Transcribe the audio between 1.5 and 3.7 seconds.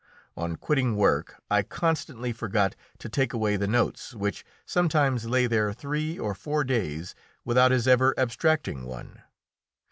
I constantly forgot to take away the